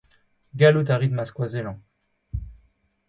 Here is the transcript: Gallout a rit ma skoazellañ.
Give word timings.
Gallout 0.59 0.89
a 0.93 0.95
rit 0.97 1.13
ma 1.15 1.25
skoazellañ. 1.29 1.77